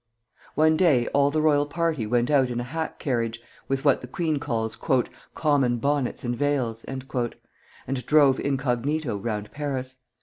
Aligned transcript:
One 0.55 0.77
day 0.77 1.05
all 1.09 1.29
the 1.29 1.43
royal 1.43 1.67
party 1.67 2.07
went 2.07 2.31
out 2.31 2.49
in 2.49 2.59
a 2.59 2.63
hack 2.63 2.97
carriage, 2.97 3.39
with 3.67 3.85
what 3.85 4.01
the 4.01 4.07
queen 4.07 4.39
calls 4.39 4.75
"common 5.35 5.77
bonnets 5.77 6.23
and 6.23 6.35
veils," 6.35 6.83
and 6.85 7.05
drove 8.07 8.39
incognito 8.39 9.15
round 9.15 9.51
Paris. 9.51 9.97